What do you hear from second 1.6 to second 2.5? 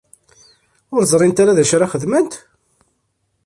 acu ara xedment?